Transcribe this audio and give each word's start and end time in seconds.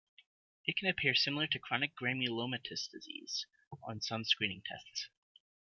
It 0.65 0.77
can 0.77 0.87
appear 0.89 1.13
similar 1.13 1.45
to 1.45 1.59
chronic 1.59 1.95
granulomatous 1.95 2.89
disease 2.89 3.45
on 3.83 4.01
some 4.01 4.23
screening 4.23 4.63
tests. 4.65 5.09